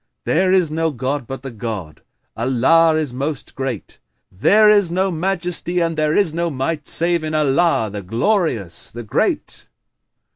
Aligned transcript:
There 0.25 0.51
is 0.51 0.71
no 0.71 0.89
god 0.89 1.27
but 1.27 1.43
the 1.43 1.51
God! 1.51 2.01
Allah 2.35 2.95
is 2.95 3.13
Most 3.13 3.53
Great! 3.53 3.99
There 4.31 4.67
is 4.67 4.89
no 4.91 5.11
Majesty 5.11 5.79
and 5.79 5.95
there 5.95 6.15
is 6.15 6.33
no 6.33 6.49
Might 6.49 6.87
save 6.87 7.23
in 7.23 7.35
Allah, 7.35 7.91
the 7.91 8.01
Glorious, 8.01 8.89
the 8.89 9.03
Great!" 9.03 9.69